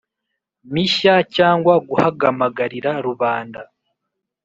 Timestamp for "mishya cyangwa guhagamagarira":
0.73-2.91